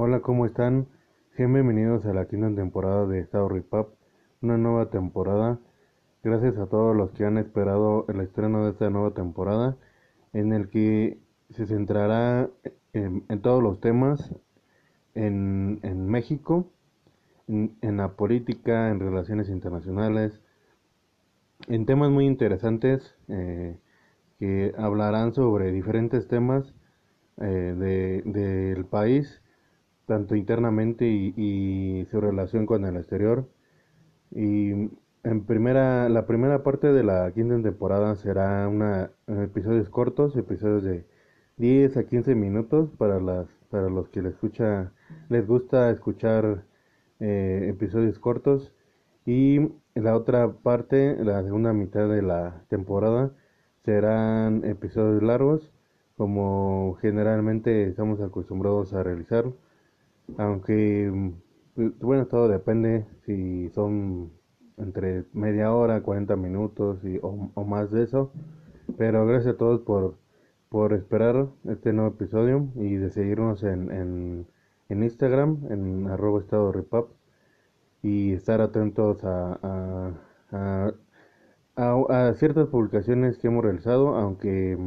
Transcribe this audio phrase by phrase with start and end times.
[0.00, 0.86] Hola, ¿cómo están?
[1.36, 3.88] Bienvenidos a la quinta temporada de Estado Repap,
[4.40, 5.58] una nueva temporada.
[6.22, 9.76] Gracias a todos los que han esperado el estreno de esta nueva temporada,
[10.32, 11.18] en el que
[11.50, 12.48] se centrará
[12.92, 14.32] en, todos los temas
[15.16, 16.70] en, México,
[17.48, 20.40] en, la política, en relaciones internacionales,
[21.66, 23.76] en temas muy interesantes eh,
[24.38, 26.72] que hablarán sobre diferentes temas
[27.38, 29.42] eh, del país
[30.08, 33.46] tanto internamente y, su relación con el exterior.
[34.32, 34.72] Y
[35.24, 41.06] en primera, la primera parte de la quinta temporada será una episodios cortos, episodios de
[41.58, 44.92] 10 a 15 minutos para las para los que les escucha
[45.28, 46.64] les gusta escuchar
[47.20, 48.72] eh, episodios cortos
[49.26, 49.60] y
[49.94, 53.32] la otra parte, la segunda mitad de la temporada
[53.84, 55.70] serán episodios largos
[56.16, 59.44] como generalmente estamos acostumbrados a realizar
[60.36, 64.32] aunque, mm, bueno, todo depende si son
[64.76, 68.32] entre media hora, 40 minutos y, o, más de eso.
[68.96, 70.16] Pero gracias a todos por,
[70.68, 74.46] por esperar este nuevo episodio y de seguirnos en, en,
[74.88, 77.08] en Instagram, en arroba estado repap
[78.02, 79.58] y estar atentos a,
[80.52, 80.92] a,
[81.76, 84.78] a, a, ciertas publicaciones que hemos realizado, aunque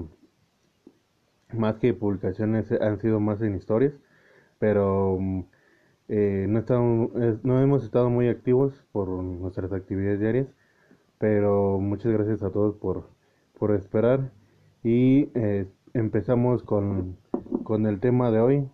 [1.53, 3.93] más que publicaciones han sido más en historias
[4.61, 5.17] pero
[6.07, 6.63] eh, no,
[7.41, 10.47] no hemos estado muy activos por nuestras actividades diarias,
[11.17, 13.09] pero muchas gracias a todos por,
[13.57, 14.31] por esperar
[14.83, 17.17] y eh, empezamos con,
[17.63, 18.69] con el tema de hoy,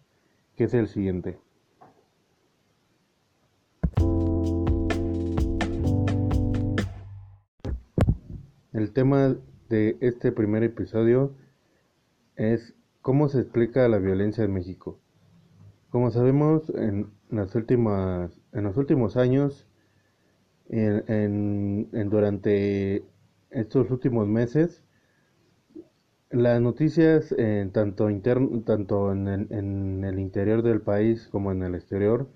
[0.57, 1.37] que es el siguiente.
[8.73, 9.37] El tema
[9.69, 11.31] de este primer episodio
[12.35, 14.99] es cómo se explica la violencia en México.
[15.89, 19.67] Como sabemos, en, las últimas, en los últimos años,
[20.69, 23.03] en, durante
[23.49, 24.83] estos últimos meses,
[26.29, 31.63] las noticias eh, tanto, interno, tanto en el, en el interior del país como en
[31.63, 32.27] el exterior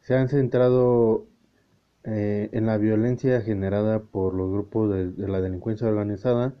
[0.00, 1.26] se han centrado
[2.04, 6.54] eh, en la violencia generada por los grupos de, la delincuencia organizada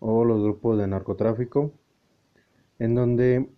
[0.00, 1.72] o los grupos de narcotráfico,
[2.78, 3.48] en donde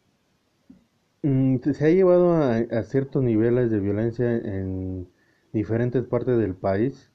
[1.22, 5.08] se ha llevado a, ciertos niveles de violencia en
[5.52, 7.10] diferentes partes del país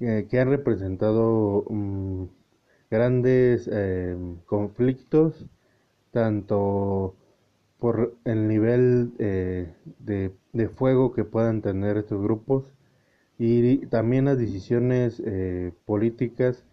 [0.00, 2.24] eh, que han representado mm,
[2.90, 4.16] grandes eh,
[4.46, 5.46] conflictos,
[6.12, 7.14] tanto
[7.78, 12.64] por el nivel eh, de, de, fuego que puedan tener estos grupos
[13.38, 15.22] y también las decisiones
[15.86, 16.64] políticas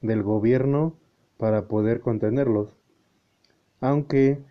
[0.00, 0.94] del gobierno
[1.36, 2.70] para poder contenerlos.
[3.80, 4.42] Aunque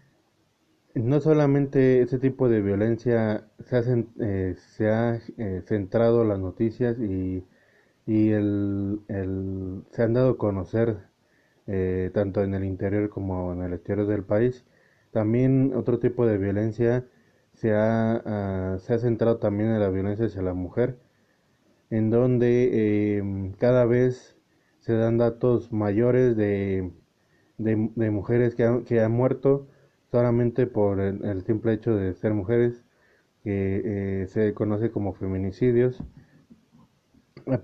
[0.95, 7.43] no solamente ese tipo de violencia se, eh, se ha eh, centrado las noticias y,
[8.05, 8.99] y el,
[9.91, 10.97] se han dado a conocer
[11.67, 14.65] eh, tanto en el interior como en el exterior del país.
[15.11, 17.05] También otro tipo de violencia
[17.53, 20.97] se ha, ah, se ha centrado también en la violencia hacia la mujer,
[21.89, 24.35] en donde em, cada vez
[24.79, 26.91] se dan datos mayores de,
[27.57, 29.67] de, mujeres que, que han muerto
[30.13, 32.83] solamente por el, simple hecho de ser mujeres,
[33.43, 36.03] que eh, se conoce como feminicidios.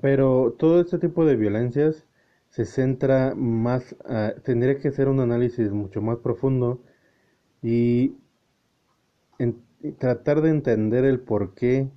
[0.02, 2.08] Pero todo este tipo de violencias
[2.50, 3.96] se centra más,
[4.44, 6.82] tendría que ser un análisis mucho más profundo
[7.62, 8.16] y
[10.00, 11.88] tratar de entender el por qué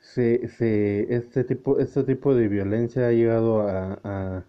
[0.00, 4.44] se, se, este, tipo, este tipo de violencia ha llegado a, a,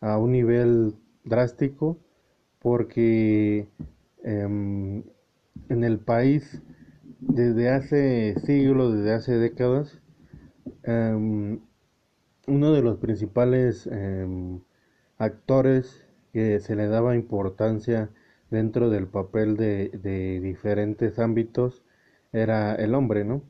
[0.00, 1.98] a un nivel drástico
[2.60, 3.68] porque
[4.26, 5.04] Em,
[5.68, 6.60] en el país
[7.20, 10.00] desde hace siglos, desde hace décadas,
[10.82, 11.60] em,
[12.48, 14.60] uno de los principales em,
[15.18, 18.10] actores que se le daba importancia
[18.50, 19.90] dentro del papel de,
[20.42, 21.84] diferentes ámbitos
[22.32, 23.42] era el hombre, ¿no?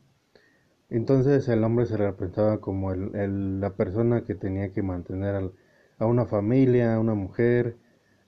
[0.90, 5.52] Entonces el hombre se representaba como el, la persona que tenía que mantener
[5.98, 7.76] a una familia, a una mujer,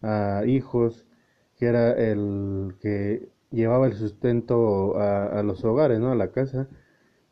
[0.03, 1.08] a hijos,
[1.59, 6.13] que era el que llevaba el sustento a, los hogares, ¿no?
[6.13, 6.69] A la casa.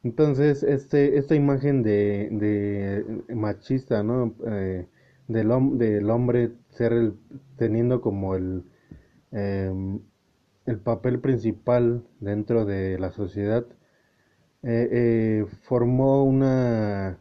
[0.03, 4.35] Entonces, este, esta imagen de, de machista, ¿no?
[4.47, 4.87] Eh,
[5.29, 7.15] del, del hombre ser el,
[7.57, 8.65] teniendo como el,
[9.33, 10.01] em,
[10.67, 13.67] el papel principal dentro de la sociedad,
[14.63, 17.19] eh, eh, formó una,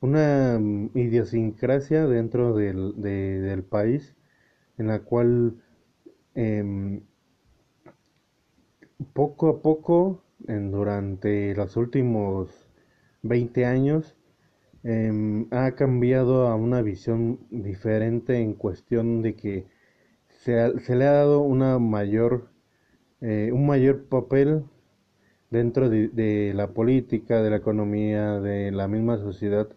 [0.00, 0.60] una
[0.94, 4.14] idiosincrasia dentro del, del país
[4.78, 5.56] en la cual
[6.34, 7.02] Em,
[9.12, 12.48] poco a poco en, durante los últimos
[13.22, 14.16] 20 años
[14.82, 19.66] em, ha cambiado a una visión diferente en cuestión de que
[20.28, 20.54] se,
[20.96, 22.48] le ha dado una mayor,
[23.20, 24.64] eh, un mayor papel
[25.50, 29.68] dentro de, de, la política, de la economía, de la misma sociedad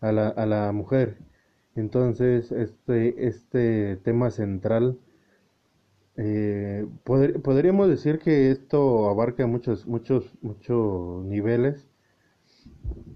[0.00, 1.18] a la, a la mujer.
[1.76, 4.98] Entonces, este, este tema central
[6.20, 11.86] eh, podríamos decir que esto abarca muchos, muchos, muchos niveles,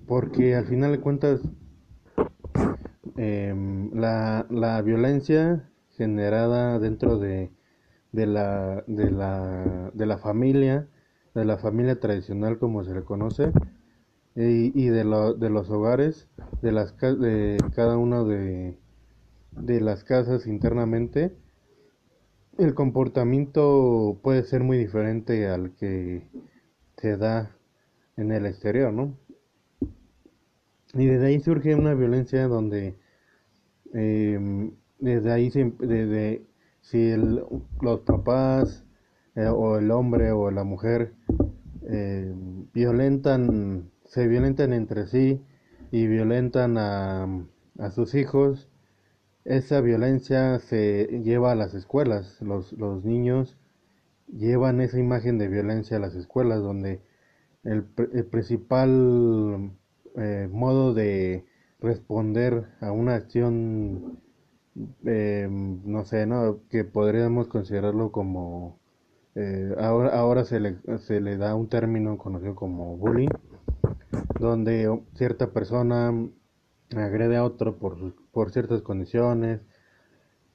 [0.06, 1.40] porque al final de cuentas
[3.16, 7.50] em, la, la, violencia generada dentro de,
[8.12, 10.86] de, la, de, la, de la familia,
[11.34, 13.50] de la familia tradicional como se le conoce,
[14.36, 16.28] y, de, lo, de los hogares,
[16.62, 18.78] de, las, de cada una de,
[19.50, 21.36] de las casas internamente,
[22.58, 26.28] el comportamiento puede ser muy diferente al que
[26.96, 27.56] se da
[28.16, 29.16] en el exterior, ¿no?
[30.94, 32.96] Y desde ahí surge una violencia donde
[33.94, 36.46] em, desde ahí desde
[36.82, 38.84] si los papás
[39.34, 41.14] eh, o el hombre o la mujer
[41.88, 42.32] eh,
[42.74, 45.40] violentan se violentan entre sí
[45.90, 47.26] y violentan a,
[47.78, 48.68] a sus hijos
[49.44, 52.40] esa violencia se lleva a las escuelas.
[52.40, 53.56] Los, los niños
[54.28, 57.00] llevan esa imagen de violencia a las escuelas, donde
[57.64, 59.72] el, el principal
[60.16, 61.44] eh, modo de
[61.80, 64.20] responder a una acción,
[65.04, 66.60] eh, no sé, ¿no?
[66.70, 68.78] que podríamos considerarlo como,
[69.34, 73.28] eh, ahora, ahora se, le, se le da un término conocido como bullying,
[74.38, 76.12] donde cierta persona
[76.94, 79.60] agrede a otro por, por ciertas condiciones,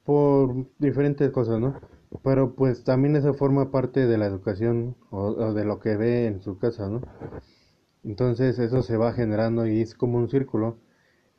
[0.04, 1.80] por diferentes cosas, ¿no?
[2.24, 6.40] Pero pues también eso forma parte de la educación o, de lo que ve en
[6.40, 7.02] su casa, ¿no?
[8.04, 10.78] Entonces eso se va generando y es como un círculo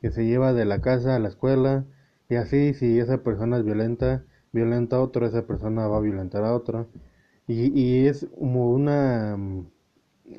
[0.00, 1.84] que se lleva de la casa a la escuela
[2.28, 6.44] y así si esa persona es violenta, violenta a otro, esa persona va a violentar
[6.44, 6.86] a otra.
[7.46, 9.36] Y, y es como una,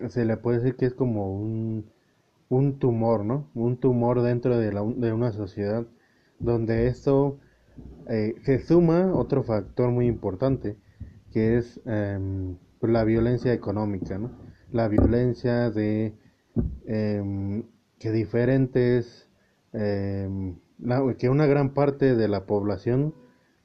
[0.10, 1.86] se le puede decir que es como un,
[2.52, 3.50] un tumor, ¿no?
[3.56, 5.88] Un tumor dentro de, la, de una sociedad
[6.38, 7.40] donde esto
[8.10, 10.76] eh, se suma otro factor muy importante
[11.32, 14.32] que es em, la violencia económica, ¿no?
[14.74, 16.14] La violencia de
[16.86, 17.64] em,
[18.00, 19.30] que diferentes,
[19.72, 20.58] em,
[21.18, 23.16] que una gran parte de la población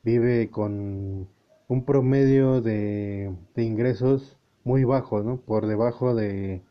[0.05, 1.29] vive con
[1.67, 5.39] un promedio de, de ingresos muy bajos, ¿no?
[5.41, 6.63] Por debajo de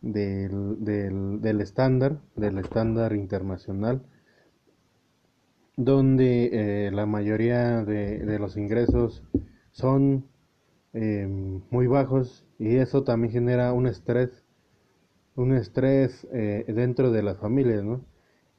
[0.00, 4.02] del, del, del estándar, del estándar internacional,
[5.76, 9.22] donde eh, la mayoría de, de, los ingresos
[9.72, 10.26] son
[10.92, 11.26] eh,
[11.70, 14.44] muy bajos y eso también genera un estrés,
[15.36, 18.04] un estrés eh, dentro de las familias, ¿no?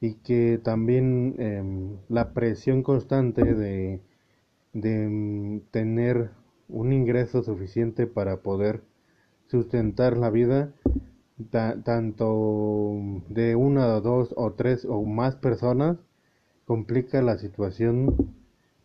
[0.00, 4.00] Y que también em, la presión constante de,
[4.72, 6.30] de em, tener
[6.68, 8.82] un ingreso suficiente para poder
[9.46, 10.72] sustentar la vida
[11.50, 15.96] tanto de una, dos o tres o más personas
[16.66, 18.34] complica la situación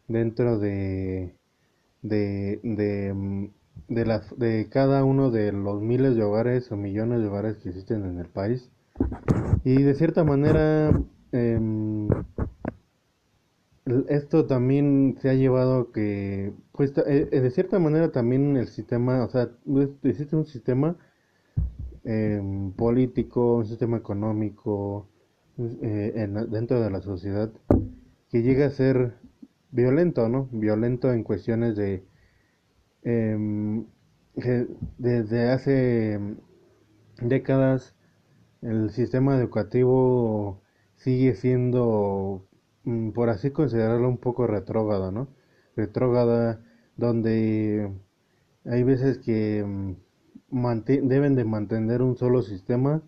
[0.07, 1.37] dentro de
[2.01, 3.49] de, de,
[3.87, 7.69] de, la, de cada uno de los miles de hogares o millones de hogares que
[7.69, 8.69] existen en el país.
[9.63, 10.91] Y de cierta manera
[11.31, 11.59] eh,
[14.09, 19.29] esto también se ha llevado que pues eh, de cierta manera también el sistema o
[19.29, 19.49] sea
[20.03, 20.95] existe un sistema
[22.07, 22.41] eh,
[22.77, 25.09] político, un sistema económico
[25.57, 27.51] eh, dentro de la sociedad
[28.29, 29.15] que llega a ser
[29.71, 30.47] violento, ¿no?
[30.51, 32.05] Violento en cuestiones de
[33.03, 33.85] em,
[34.97, 36.19] desde hace
[37.21, 37.95] décadas
[38.61, 40.61] el sistema educativo
[40.95, 42.47] sigue siendo,
[42.85, 45.27] mm, por así considerarlo, un poco retrógrado, ¿no?
[45.75, 46.61] Retrógrada,
[46.95, 47.91] donde
[48.65, 50.06] hay veces que mm,
[50.49, 53.01] deben de mantener un solo sistema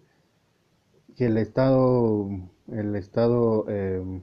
[1.15, 2.29] que el Estado
[2.71, 4.21] el Estado eh,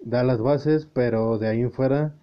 [0.00, 2.14] da las bases pero de ahí en fuera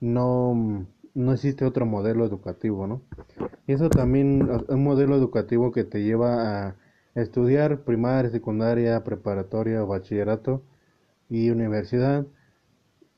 [0.00, 3.02] no no existe otro modelo educativo no
[3.66, 6.76] y eso también un modelo educativo que te lleva a
[7.16, 10.62] estudiar primaria secundaria preparatoria bachillerato
[11.28, 12.26] y universidad.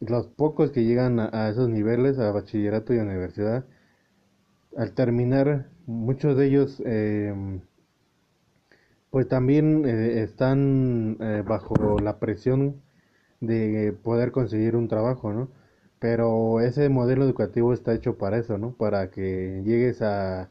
[0.01, 3.65] Los pocos que llegan a, a esos niveles a bachillerato y universidad
[4.77, 7.35] al terminar muchos de ellos eh,
[9.11, 12.83] pues también eh, están eh, bajo la presión
[13.41, 15.49] de poder conseguir un trabajo, ¿no?
[15.99, 18.73] Pero ese modelo educativo está hecho para eso, ¿no?
[18.73, 20.51] Para que llegues a,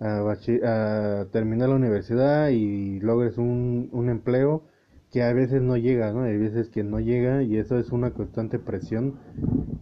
[0.00, 4.62] a, terminar la universidad y logres un, un empleo
[5.10, 6.22] que a veces no llega, ¿no?
[6.22, 9.14] Hay veces que no llega y eso es una constante presión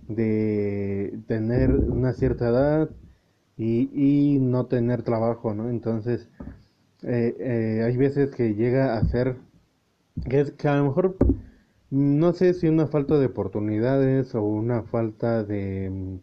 [0.09, 2.91] de tener una cierta edad
[3.57, 3.91] y,
[4.37, 5.71] y no tener trabajo, ¿no?
[5.71, 6.29] Entonces,
[7.03, 9.37] eh, eh, hay veces que llega a ser
[10.29, 11.17] que, que a lo mejor
[11.91, 16.21] no sé si una falta de oportunidades o una falta de,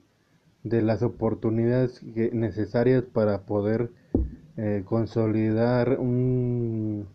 [0.63, 3.91] de las oportunidades necesarias para poder
[4.57, 7.07] eh, consolidar un,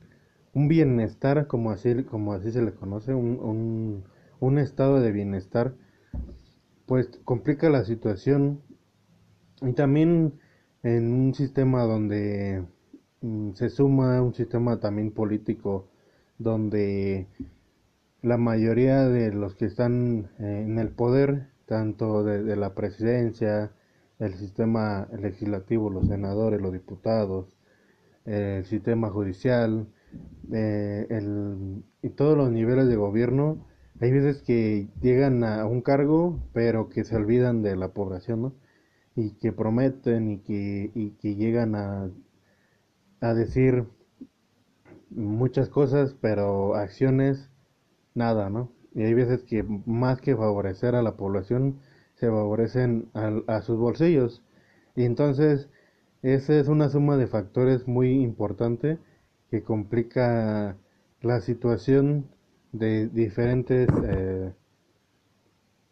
[0.54, 4.04] un bienestar, como así, como así se le conoce, un,
[4.40, 5.74] un estado de bienestar,
[6.86, 8.60] pues complica la situación
[9.62, 10.34] y también
[10.82, 12.64] en un sistema donde
[13.22, 15.88] mm, se suma un sistema también político
[16.38, 17.26] donde
[18.22, 23.72] la mayoría de los que están eh, en el poder, tanto de, la presidencia,
[24.18, 27.56] el sistema legislativo, los senadores, los diputados,
[28.24, 29.86] el sistema judicial
[30.52, 33.66] eh, el, y todos los niveles de gobierno,
[34.00, 38.52] hay veces que llegan a un cargo, pero que se olvidan de la población, ¿no?
[39.16, 42.10] Y que prometen y que, y que llegan a,
[43.20, 43.86] a decir
[45.10, 47.50] muchas cosas, pero acciones
[48.14, 48.70] nada, ¿no?
[48.94, 51.80] Y hay veces que más que favorecer a la población,
[52.14, 53.10] se favorecen
[53.46, 54.42] a, sus bolsillos.
[54.96, 55.68] Y entonces,
[56.22, 58.98] esa es una suma de factores muy importante
[59.50, 60.76] que complica
[61.20, 62.26] la situación
[62.72, 64.52] de diferentes, eh,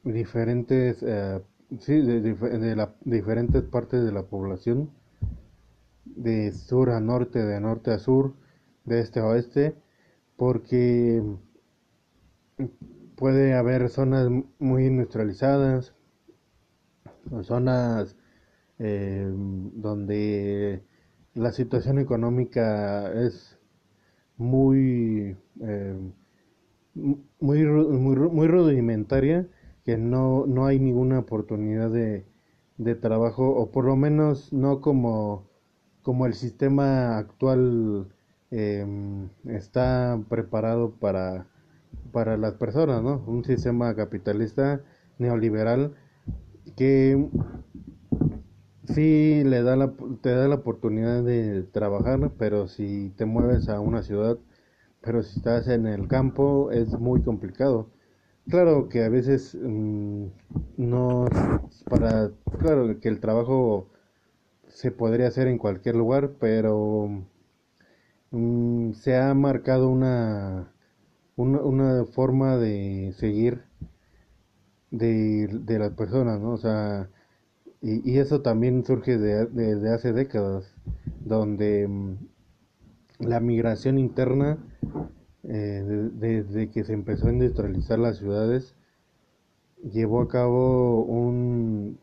[0.04, 1.40] diferentes, eh,
[1.80, 4.90] sí, de, de la, diferentes partes de la población,
[6.04, 8.34] de sur a norte, de norte a sur,
[8.84, 9.74] de este a oeste,
[10.36, 11.22] porque
[13.16, 14.28] puede haber zonas
[14.58, 15.94] muy industrializadas,
[17.42, 18.16] zonas
[18.78, 19.26] eh,
[19.74, 20.82] donde
[21.34, 23.58] la situación económica es
[24.36, 25.96] muy, eh,
[26.94, 29.46] muy, muy, rudimentaria,
[29.84, 32.24] que no, no hay ninguna oportunidad de,
[32.78, 35.48] de trabajo, o por lo menos no como,
[36.02, 38.08] como el sistema actual
[38.50, 38.86] eh,
[39.46, 41.46] está preparado para
[42.12, 43.22] para las personas, ¿no?
[43.26, 44.80] Un sistema capitalista
[45.18, 45.94] neoliberal
[46.76, 47.28] que
[48.84, 53.80] sí le da la, te da la oportunidad de trabajar, pero si te mueves a
[53.80, 54.38] una ciudad,
[55.00, 57.90] pero si estás en el campo es muy complicado.
[58.48, 60.26] Claro que a veces mm,
[60.76, 61.26] no
[61.88, 63.88] para claro que el trabajo
[64.68, 67.08] se podría hacer en cualquier lugar, pero
[68.30, 70.70] mm, se ha marcado una
[71.36, 73.64] una, una forma de seguir
[74.90, 76.52] de, de las personas, ¿no?
[76.52, 77.10] O sea,
[77.82, 80.74] y, y eso también surge de, de, hace décadas,
[81.24, 82.16] donde mm,
[83.20, 84.58] la migración interna,
[85.46, 88.74] eh, desde que se empezó a industrializar las ciudades,
[89.92, 91.98] llevó a cabo un,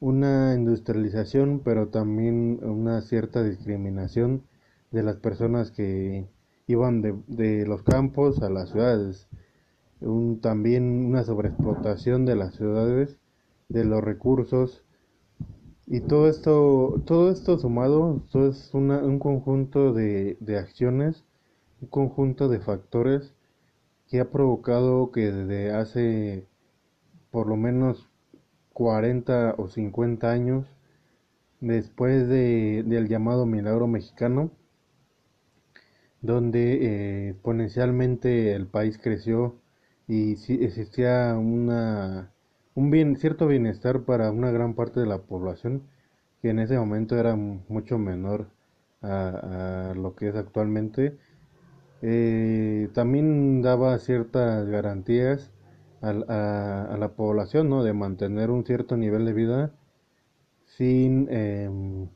[0.00, 4.42] una industrialización, pero también una cierta discriminación
[4.90, 6.26] de las personas que
[6.66, 9.28] iban de, los campos a las ciudades.
[10.00, 13.18] Un, también una sobreexplotación de las ciudades,
[13.68, 14.84] de los recursos.
[15.86, 21.24] Y todo esto, todo esto sumado, todo es una, un conjunto de acciones,
[21.80, 23.34] un conjunto de factores
[24.08, 26.46] que ha provocado que desde hace
[27.30, 28.08] por lo menos
[28.72, 30.66] 40 o 50 años,
[31.60, 34.50] después de, del llamado milagro mexicano,
[36.22, 39.56] donde eh, exponencialmente el país creció
[40.08, 40.32] y
[40.64, 42.32] existía una,
[42.74, 45.82] un cierto bienestar para una gran parte de la población
[46.42, 48.48] que en ese momento era mucho menor
[49.02, 51.18] a, lo que es actualmente.
[52.02, 55.52] Eh, también daba ciertas garantías
[56.00, 57.84] a, a, la población, ¿no?
[57.84, 59.72] De mantener un cierto nivel de vida
[60.64, 62.08] sin, em,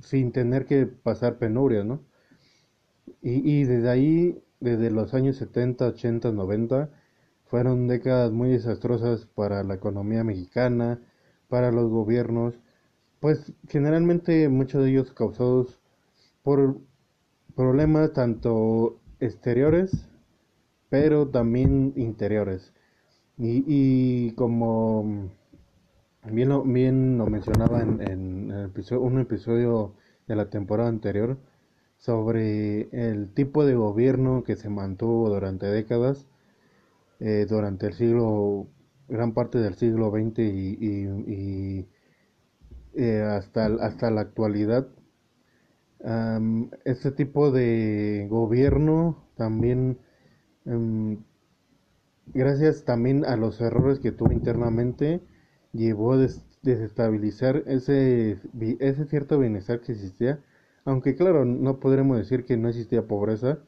[0.00, 2.00] sin tener que pasar penurias, ¿no?
[3.22, 6.90] Y, y desde ahí, desde los años 70, 80, 90,
[7.46, 11.00] fueron décadas muy desastrosas para la economía mexicana,
[11.48, 12.60] para los gobiernos,
[13.20, 15.78] pues generalmente muchos de ellos causados
[16.42, 16.80] por
[17.56, 20.08] problemas tanto exteriores,
[20.88, 22.72] pero también interiores.
[23.38, 25.30] Y, y como
[26.30, 28.52] bien lo, bien lo mencionaba en, en
[29.00, 29.94] un episodio
[30.28, 31.38] de la temporada anterior,
[32.02, 36.26] sobre el tipo de gobierno que se mantuvo durante décadas,
[37.20, 38.66] eh, durante el siglo,
[39.08, 41.86] gran parte del siglo XX y,
[42.94, 44.88] eh, hasta, hasta la actualidad.
[46.84, 49.98] Este tipo de gobierno también,
[50.64, 51.18] em,
[52.26, 55.20] gracias también a los errores que tuvo internamente,
[55.72, 56.26] llevó a
[56.62, 58.38] desestabilizar ese,
[58.80, 60.40] ese cierto bienestar que existía.
[60.84, 63.58] Aunque claro, no podremos decir que no existía pobreza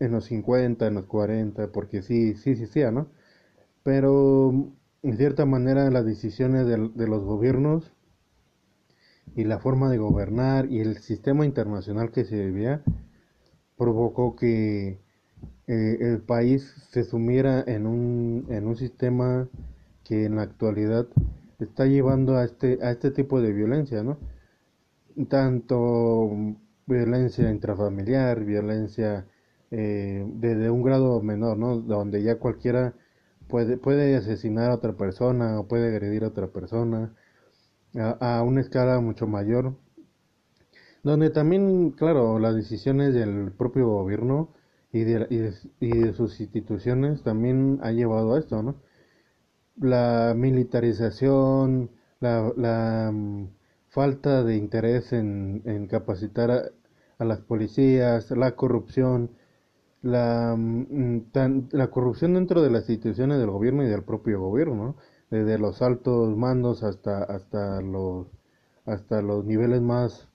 [0.00, 3.08] en los 50, en los 40, porque sí, sí existía, ¿no?
[3.82, 4.72] Pero
[5.02, 7.92] en cierta manera las decisiones de, los gobiernos
[9.36, 12.82] y la forma de gobernar y el sistema internacional que se vivía
[13.76, 15.00] provocó que
[15.66, 19.48] eh, el país se sumiera en un, en un sistema
[20.04, 21.06] que en la actualidad
[21.58, 24.18] está llevando a este, a este tipo de violencia, ¿no?
[25.28, 26.30] Tanto
[26.86, 29.26] violencia intrafamiliar, violencia
[29.70, 31.78] eh, de, un grado menor, ¿no?
[31.78, 32.94] Donde ya cualquiera
[33.48, 37.14] puede, puede asesinar a otra persona o puede agredir a otra persona
[37.96, 39.74] a, una escala mucho mayor
[41.02, 44.48] donde también, claro, las decisiones del propio gobierno
[44.92, 45.26] y de,
[45.80, 48.76] y de, sus instituciones también ha llevado a esto, ¿no?
[49.80, 53.48] La militarización, la, mm,
[53.90, 56.62] falta de interés en, capacitar a,
[57.18, 59.30] a, las policías, la corrupción,
[60.02, 61.22] la, mm,
[61.72, 64.96] la corrupción dentro de las instituciones del gobierno y del propio gobierno,
[65.34, 68.28] desde los altos mandos hasta, hasta, los,
[68.86, 70.28] hasta los niveles más,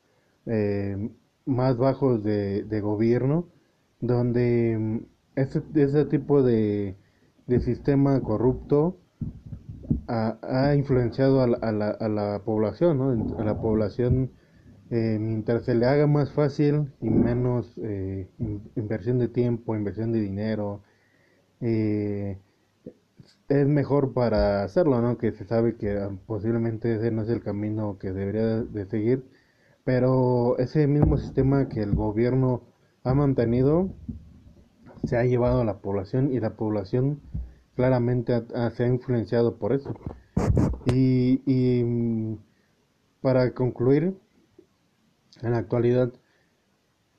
[0.46, 1.10] eh,
[1.46, 3.48] más bajos de, gobierno,
[4.01, 4.98] donde mm,
[5.36, 6.98] ese, ese tipo de,
[7.48, 8.98] de sistema corrupto
[10.08, 13.38] ha, influenciado a la, a la, a la población, ¿no?
[13.39, 14.32] a la población
[14.91, 18.27] eh, mientras se le haga más fácil y menos eh,
[18.75, 20.82] inversión de tiempo, inversión de dinero,
[21.62, 22.39] eh,
[23.50, 25.18] es mejor para hacerlo, ¿no?
[25.18, 29.25] Que se sabe que ah, posiblemente ese no es el camino que debería de seguir,
[29.84, 32.63] pero ese mismo sistema que el gobierno
[33.03, 33.89] ha mantenido
[35.06, 37.21] se ha llevado a la población y la población
[37.76, 38.43] claramente
[38.76, 39.93] se ha influenciado por eso.
[40.86, 42.38] Y, y mm,
[43.21, 44.17] para concluir,
[45.41, 46.12] en la actualidad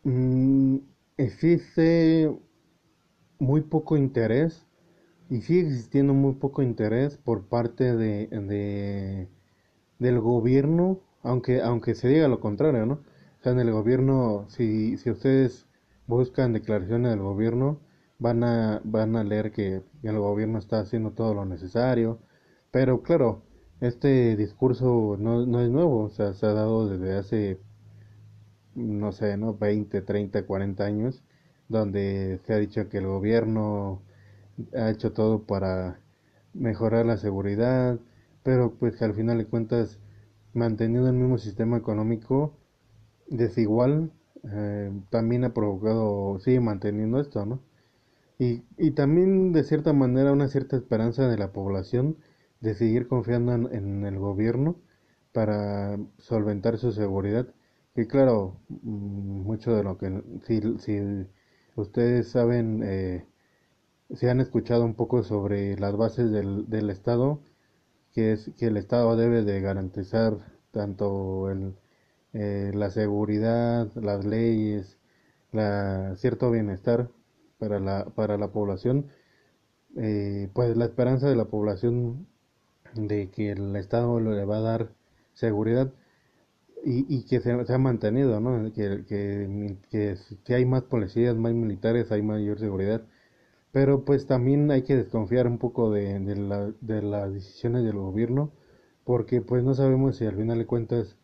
[0.05, 0.77] mm,
[1.17, 2.31] existe
[3.39, 4.67] muy poco interés
[5.31, 9.29] y sigue existiendo muy poco interés por parte de, de
[9.99, 14.97] del gobierno aunque aunque se diga lo contrario no o sea en el gobierno si,
[14.99, 15.67] si ustedes
[16.07, 17.81] buscan declaraciones del gobierno
[18.19, 22.19] van a van a leer que el gobierno está haciendo todo lo necesario
[22.71, 23.43] pero claro
[23.81, 27.61] este discurso no, no es nuevo o sea se ha dado desde hace
[28.75, 29.55] no sé, ¿no?
[29.57, 31.23] 20, 30, 40 años,
[31.69, 34.03] donde se ha dicho que el gobierno
[34.77, 36.01] ha hecho todo para
[36.55, 37.99] mejorar la seguridad,
[38.43, 39.99] pero pues que al final de cuentas,
[40.55, 42.55] manteniendo el mismo sistema económico
[43.29, 44.13] desigual,
[44.45, 47.61] eh, también ha provocado, sigue manteniendo esto, ¿no?
[48.39, 52.17] Y, y también de cierta manera una cierta esperanza de la población
[52.61, 54.77] de seguir confiando en el gobierno
[55.33, 57.47] para solventar su seguridad
[57.97, 61.27] y claro, mm, mucho de lo que, si, si
[61.77, 63.27] ustedes saben, eh,
[64.15, 67.41] si han escuchado un poco sobre las bases del, del Estado,
[68.13, 70.39] que es que el Estado debe de garantizar
[70.73, 71.75] tanto el,
[72.33, 74.99] eh, la seguridad, las leyes,
[75.53, 77.11] la, cierto bienestar
[77.59, 79.07] para la, para la población,
[79.97, 82.27] eh, pues la esperanza de la población
[82.95, 84.93] de que el Estado le va a dar
[85.35, 85.93] seguridad
[86.85, 88.73] y, y que se, ha mantenido, ¿no?
[88.73, 93.03] Que, que, que, si hay más policías, más militares, hay mayor seguridad.
[93.73, 97.99] Pero pues también hay que desconfiar un poco de, de, la, de las decisiones del
[97.99, 98.53] gobierno,
[99.05, 101.17] porque pues no sabemos si al final de cuentas,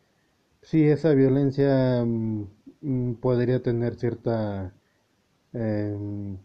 [0.61, 4.73] si esa violencia mm, podría tener cierta
[5.53, 6.37] em,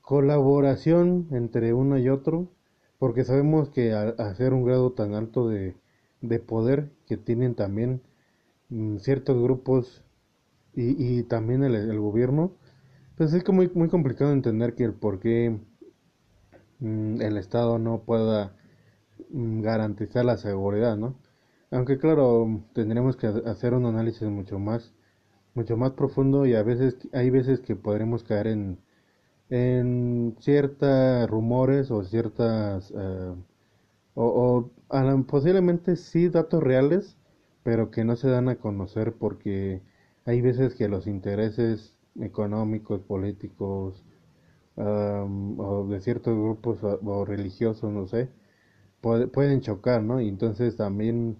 [0.00, 2.48] colaboración entre uno y otro,
[2.98, 5.74] porque sabemos que al hacer un grado tan alto de,
[6.22, 8.00] de poder que tienen también
[8.70, 10.04] mm, ciertos grupos
[10.74, 12.52] y, y también el, gobierno,
[13.16, 15.58] pues es muy, muy complicado entender que el por qué
[16.80, 18.52] mm, el Estado no pueda
[19.30, 21.16] mm, garantizar la seguridad, ¿no?
[21.72, 24.92] Aunque claro, tendremos que hacer un análisis mucho más
[25.54, 28.78] mucho más profundo y a veces hay veces que podremos caer en
[29.50, 33.34] en ciertos rumores o ciertas eh,
[34.14, 37.16] o, o posiblemente sí datos reales,
[37.64, 39.82] pero que no se dan a conocer porque
[40.26, 44.04] hay veces que los intereses económicos, políticos
[44.76, 48.28] o de ciertos grupos o, religiosos, no sé,
[49.00, 50.20] pueden chocar, ¿no?
[50.20, 51.36] Y entonces también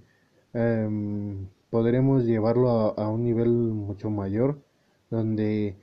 [0.55, 4.63] em, podremos llevarlo a, un nivel mucho mayor,
[5.11, 5.77] donde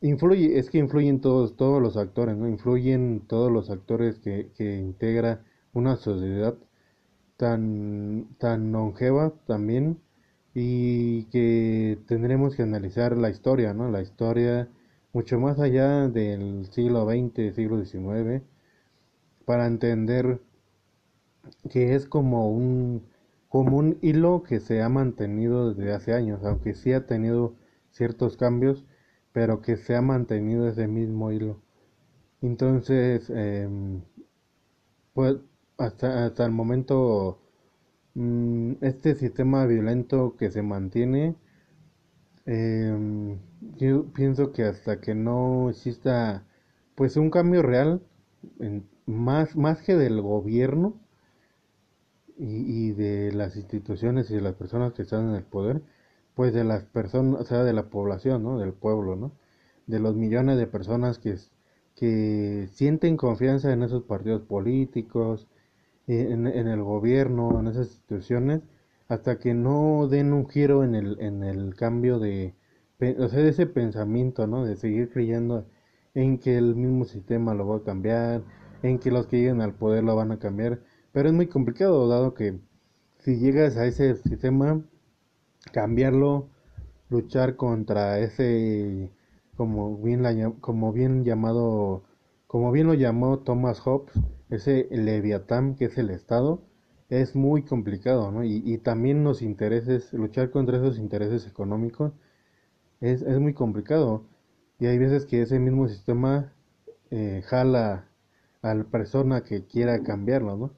[0.00, 2.48] influye, es que influyen todos, todos los actores, ¿no?
[2.48, 6.56] Influyen todos los actores que, que integra una sociedad
[7.36, 9.98] tan, tan longeva también
[10.54, 13.90] y que tendremos que analizar la historia, ¿no?
[13.90, 14.68] La historia
[15.12, 18.42] mucho más allá del siglo XX, siglo XIX,
[19.44, 20.40] para entender
[21.70, 23.02] que es como un,
[23.48, 27.54] como un hilo que se ha mantenido desde hace años, aunque sí ha tenido
[27.90, 28.84] ciertos cambios,
[29.32, 31.60] pero que se ha mantenido ese mismo hilo.
[32.42, 34.02] Entonces, em,
[35.14, 35.36] pues
[35.78, 37.39] hasta, hasta el momento,
[38.80, 41.36] este sistema violento que se mantiene,
[42.46, 43.38] em,
[43.76, 46.44] yo pienso que hasta que no exista
[46.94, 48.02] pues un cambio real,
[48.60, 50.94] en, más, más que del gobierno,
[52.40, 55.82] y, de las instituciones y de las personas que están en el poder,
[56.34, 58.58] pues de las personas, o sea, de la población, ¿no?
[58.58, 59.32] Del pueblo, ¿no?
[59.86, 61.36] De los millones de personas que,
[61.96, 65.48] que sienten confianza en esos partidos políticos,
[66.14, 68.62] en, en el gobierno, en esas instituciones,
[69.08, 72.54] hasta que no den un giro en el, en el cambio de,
[73.18, 74.64] o sea, de ese pensamiento, ¿no?
[74.64, 75.66] De seguir creyendo
[76.14, 78.42] en que el mismo sistema lo va a cambiar,
[78.82, 80.80] en que los que lleguen al poder lo van a cambiar
[81.12, 82.60] pero es muy complicado, dado que
[83.18, 84.82] si llegas a ese sistema,
[85.72, 86.48] cambiarlo,
[87.08, 89.10] luchar contra ese,
[89.56, 92.04] como bien, la, como bien llamado,
[92.46, 94.12] como bien lo llamó Thomas Hobbes,
[94.50, 96.62] ese leviatán que es el Estado,
[97.08, 98.44] es muy complicado, ¿no?
[98.44, 102.12] Y, también los intereses, luchar contra esos intereses económicos
[103.00, 104.24] es, es muy complicado.
[104.78, 106.52] Y hay veces que ese mismo sistema
[107.10, 108.08] eh, jala
[108.62, 110.70] a la persona que quiera cambiarlo, ¿no?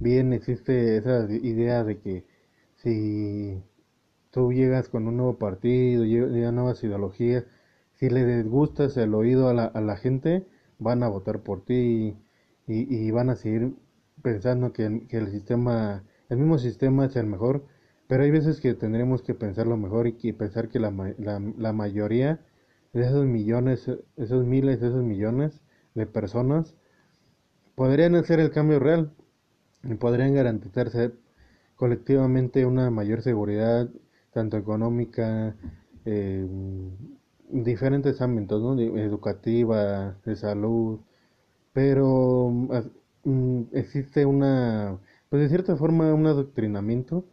[0.00, 2.24] Bien existe esa idea de que
[2.76, 3.62] si
[4.30, 7.44] tú llegas con un nuevo partido, llegan nuevas ideologías,
[7.94, 10.46] si le disgustas el oído a la, a la gente,
[10.78, 12.16] van a votar por ti
[12.70, 13.74] y, y van a seguir
[14.22, 17.64] pensando que, el sistema, el mismo sistema es el mejor,
[18.06, 21.72] pero hay veces que tendremos que pensarlo mejor y, y pensar que la, la, la
[21.72, 22.40] mayoría
[22.92, 25.60] de esos millones, esos miles, esos millones
[25.94, 26.74] de personas
[27.74, 29.12] podrían hacer el cambio real
[29.82, 31.12] y podrían garantizarse
[31.76, 33.88] colectivamente una mayor seguridad,
[34.32, 35.56] tanto económica,
[36.04, 36.46] eh,
[37.50, 38.78] diferentes ámbitos, ¿no?
[38.98, 41.00] educativa, de salud,
[41.72, 42.50] pero
[43.24, 47.24] mm, existe una, pues de cierta forma, un adoctrinamiento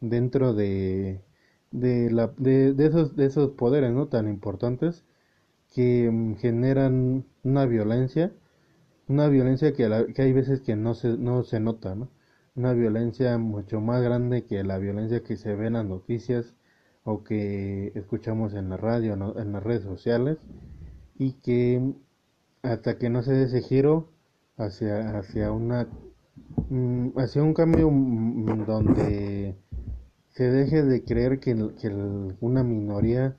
[0.00, 1.22] dentro de,
[1.70, 4.08] de, la, de, de, esos, de esos poderes ¿no?
[4.08, 5.04] tan importantes
[5.74, 8.32] que mm, generan una violencia
[9.08, 12.08] una violencia que, que hay veces que no se, no se nota, ¿no?
[12.54, 16.54] Una violencia mucho más grande que la violencia que se ve en las noticias
[17.04, 20.38] o que escuchamos en la radio, en las redes sociales
[21.18, 21.82] y que
[22.66, 24.08] hasta que no se dé ese giro
[24.56, 25.88] hacia, hacia una
[26.68, 29.56] mm, hacia un cambio mm, donde
[30.30, 31.88] se deje de creer que, que
[32.40, 33.36] una minoría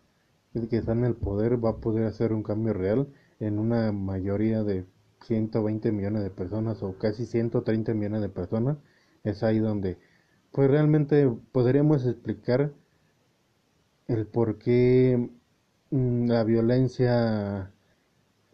[0.69, 3.07] que está en el poder va a poder hacer un cambio real
[3.39, 4.85] en una mayoría de
[5.21, 8.77] 120 millones de personas o casi 130 millones de personas,
[9.23, 9.97] es ahí donde
[10.51, 12.71] pues realmente podríamos explicar
[14.07, 15.29] el por qué
[15.91, 17.71] mm, la violencia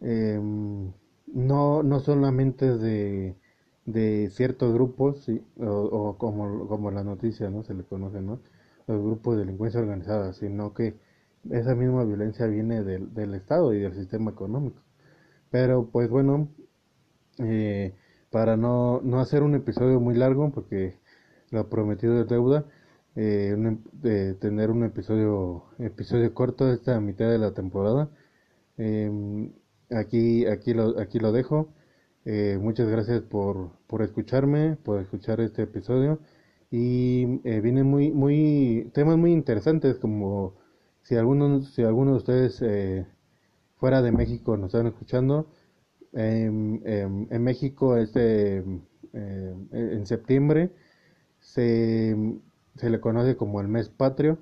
[0.04, 0.92] em,
[1.34, 3.36] no, solamente de,
[3.86, 5.26] de ciertos grupos
[5.58, 8.40] o, como, como la noticia no se le conoce no
[8.86, 10.94] los grupos de delincuencia organizada sino que
[11.50, 14.80] esa misma violencia viene del, del Estado y del sistema económico
[15.50, 16.48] pero pues bueno,
[17.38, 17.94] eh,
[18.30, 20.98] para no, no hacer un episodio muy largo, porque
[21.50, 22.64] lo prometido de deuda,
[23.16, 23.56] eh,
[23.92, 28.10] de tener un episodio, episodio corto esta mitad de la temporada.
[28.78, 29.52] Em,
[29.94, 31.68] aquí, aquí, lo, aquí lo dejo.
[32.24, 36.20] Eh, muchas gracias por, por escucharme, por escuchar este episodio.
[36.70, 37.26] Y
[37.60, 40.56] vienen muy, muy, temas muy interesantes como
[41.02, 42.64] si algunos, si alguno de ustedes
[43.76, 45.46] fuera de México nos están escuchando.
[46.12, 48.64] en México este
[49.14, 50.70] en septiembre
[51.40, 52.16] se,
[52.76, 54.38] se, le conoce como el mes patrio,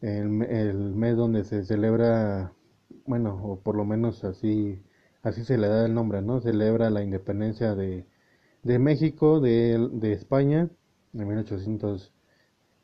[0.00, 2.52] el, el, mes donde se celebra,
[3.06, 4.80] bueno, o por lo menos así,
[5.22, 6.40] así se le da el nombre, ¿no?
[6.40, 8.06] Celebra la independencia de,
[8.62, 10.70] de México, de, de España,
[11.14, 12.12] en 1800,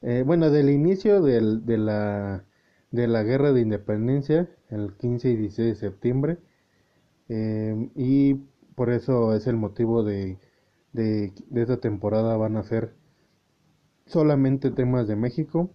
[0.03, 2.45] eh, bueno, del inicio del, de la
[2.91, 6.39] de la guerra de independencia el 15 y 16 de septiembre
[7.29, 8.35] em, y
[8.75, 10.39] por eso es el motivo de,
[10.93, 12.95] de, esta temporada van a ser
[14.07, 15.71] solamente temas de México,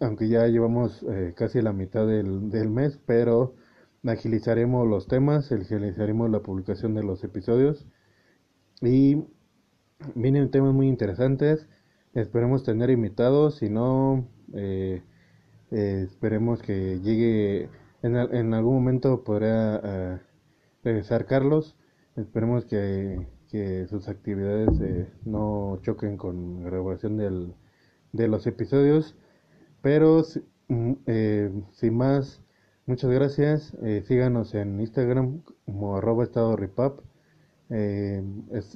[0.00, 3.54] aunque ya llevamos eh, casi la mitad del, del mes, pero
[4.06, 7.86] agilizaremos los temas, agilizaremos la publicación de los episodios
[8.80, 9.24] y
[10.14, 11.68] vienen temas muy interesantes.
[12.14, 15.02] Esperemos tener invitados, si no, eh,
[15.70, 17.68] eh, esperemos que llegue
[18.02, 20.20] en, en algún momento podrá eh,
[20.84, 21.76] regresar Carlos.
[22.16, 24.70] Esperemos que, que sus actividades
[25.24, 27.54] no choquen con la grabación del,
[28.12, 29.16] de los episodios.
[29.86, 30.24] Pero
[30.66, 30.94] mm,
[31.70, 32.42] sin más,
[32.86, 33.72] muchas gracias.
[34.08, 36.56] síganos en Instagram como arroba estado.
[37.70, 38.20] Eh,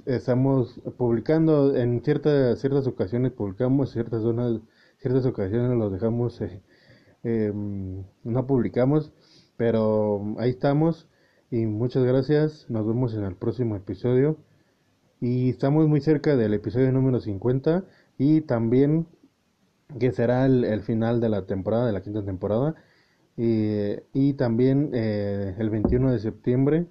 [0.07, 4.61] estamos publicando en ciertas ciertas ocasiones publicamos ciertas zonas
[4.99, 6.61] ciertas ocasiones los dejamos eh,
[7.25, 9.13] em, no publicamos
[9.57, 11.09] pero ahí estamos
[11.51, 14.37] y muchas gracias nos vemos en el próximo episodio
[15.21, 17.85] y estamos muy cerca del episodio número 50
[18.19, 19.07] y también
[19.99, 22.75] que será el, final de la temporada de la quinta temporada
[23.37, 26.87] y, y también eh, el 21 de septiembre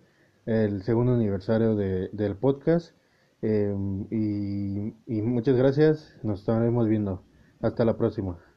[0.49, 2.95] el segundo aniversario de, del podcast.
[3.41, 3.75] Eh,
[4.09, 7.23] y, y muchas gracias, nos estaremos viendo.
[7.61, 8.48] Hasta la próxima.